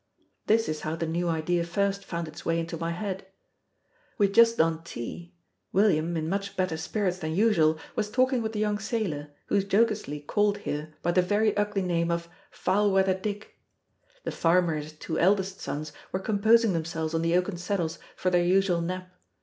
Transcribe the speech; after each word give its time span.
This 0.47 0.67
is 0.67 0.81
how 0.81 0.95
the 0.95 1.05
new 1.05 1.29
idea 1.29 1.63
first 1.63 2.03
found 2.05 2.27
its 2.27 2.43
way 2.43 2.59
into 2.59 2.75
my 2.75 2.89
head: 2.89 3.27
We 4.17 4.25
had 4.25 4.33
just 4.33 4.57
done 4.57 4.81
tea. 4.81 5.35
William, 5.71 6.17
in 6.17 6.27
much 6.27 6.57
better 6.57 6.75
spirits 6.75 7.19
than 7.19 7.35
usual, 7.35 7.77
was 7.95 8.09
talking 8.09 8.41
with 8.41 8.53
the 8.53 8.59
young 8.59 8.79
sailor, 8.79 9.29
who 9.45 9.55
is 9.57 9.65
jocosely 9.71 10.19
called 10.21 10.57
here 10.57 10.95
by 11.03 11.11
the 11.11 11.21
very 11.21 11.55
ugly 11.55 11.83
name 11.83 12.09
of 12.09 12.29
"Foul 12.49 12.89
weather 12.89 13.13
Dick." 13.13 13.59
The 14.23 14.31
farmer 14.31 14.73
and 14.73 14.83
his 14.85 14.93
two 14.93 15.19
eldest 15.19 15.59
sons 15.61 15.93
were 16.11 16.19
composing 16.19 16.73
themselves 16.73 17.13
on 17.13 17.21
the 17.21 17.37
oaken 17.37 17.57
settles 17.57 17.99
for 18.15 18.31
their 18.31 18.43
usual 18.43 18.81
nap. 18.81 19.11